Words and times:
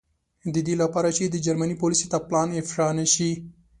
د 0.53 0.55
دې 0.65 0.73
له 0.81 0.87
پاره 0.93 1.11
چې 1.17 1.23
د 1.27 1.35
جرمني 1.45 1.75
پولیسو 1.81 2.07
ته 2.11 2.17
پلان 2.27 2.49
افشا 2.61 2.87
نه 2.99 3.05
شي. 3.13 3.31